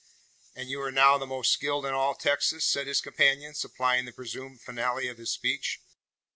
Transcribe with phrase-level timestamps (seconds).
[0.55, 4.11] "And you are now the most skilled in all Texas?" said his companion, supplying the
[4.11, 5.79] presumed finale of his speech.